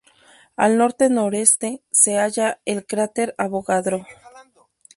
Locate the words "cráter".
2.87-3.35